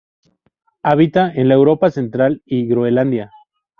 Habita 0.81 1.31
en 1.31 1.47
la 1.47 1.53
Europa 1.53 1.91
Central 1.91 2.41
y 2.43 2.65
Groenlandia. 2.65 3.29